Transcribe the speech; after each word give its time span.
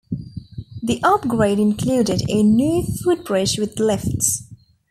The 0.81 0.99
upgrade 1.03 1.59
included 1.59 2.27
a 2.27 2.41
new 2.41 2.81
footbridge 3.03 3.59
with 3.59 3.77
lifts. 3.79 4.45